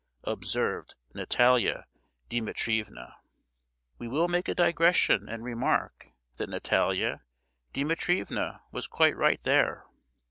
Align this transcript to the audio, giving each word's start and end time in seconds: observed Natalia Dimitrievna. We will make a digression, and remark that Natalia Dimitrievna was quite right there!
observed 0.23 0.95
Natalia 1.13 1.85
Dimitrievna. 2.27 3.17
We 3.99 4.07
will 4.07 4.27
make 4.27 4.47
a 4.47 4.55
digression, 4.55 5.29
and 5.29 5.43
remark 5.43 6.07
that 6.37 6.49
Natalia 6.49 7.21
Dimitrievna 7.73 8.61
was 8.71 8.87
quite 8.87 9.15
right 9.15 9.43
there! 9.43 9.85